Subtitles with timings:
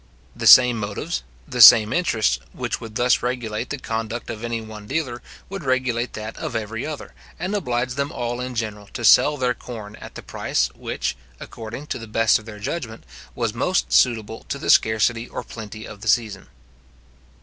[0.35, 4.87] The same motives, the same interests, which would thus regulate the conduct of any one
[4.87, 9.37] dealer, would regulate that of every other, and oblige them all in general to sell
[9.37, 13.03] their corn at the price which, according to the best of their judgment,
[13.35, 16.47] was most suitable to the scarcity or plenty of the season.